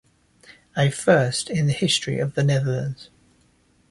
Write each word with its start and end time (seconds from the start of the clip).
A 0.75 0.89
first 0.89 1.47
in 1.51 1.67
the 1.67 1.73
history 1.73 2.17
of 2.17 2.33
the 2.33 2.41
Netherlands. 2.43 3.11